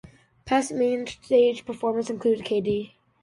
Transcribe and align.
Past 0.45 0.71
main 0.71 1.05
stage 1.05 1.63
performers 1.63 2.09
include 2.09 2.43
k.d. 2.43 2.95